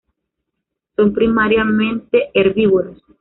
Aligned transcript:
Son 0.95 1.13
primariamente 1.13 2.31
herbívoros. 2.33 3.03